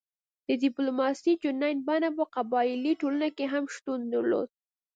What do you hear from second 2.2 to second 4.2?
قبایلي ټولنه کې هم شتون